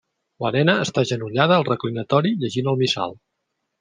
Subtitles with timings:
[0.43, 3.15] La nena està agenollada al reclinatori llegint el missal.